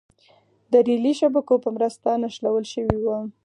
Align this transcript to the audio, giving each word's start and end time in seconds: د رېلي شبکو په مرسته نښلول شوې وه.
د 0.71 0.73
رېلي 0.87 1.13
شبکو 1.19 1.55
په 1.63 1.69
مرسته 1.75 2.09
نښلول 2.21 2.65
شوې 2.73 2.97
وه. 3.05 3.19